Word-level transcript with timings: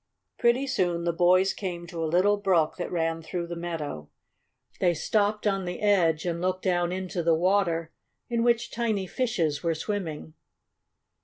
Pretty 0.39 0.65
soon 0.65 1.03
the 1.03 1.13
boys 1.13 1.53
came 1.53 1.85
to 1.85 2.03
a 2.03 2.09
little 2.09 2.37
brook 2.37 2.77
that 2.77 2.91
ran 2.91 3.21
through 3.21 3.45
the 3.45 3.55
meadow. 3.55 4.09
They 4.79 4.95
stopped 4.95 5.45
on 5.45 5.65
the 5.65 5.79
edge, 5.79 6.25
and 6.25 6.41
looked 6.41 6.63
down 6.63 6.91
into 6.91 7.21
the 7.21 7.35
water 7.35 7.93
in 8.27 8.41
which 8.41 8.71
tiny 8.71 9.05
fishes 9.05 9.61
were 9.61 9.75
swimming. 9.75 10.33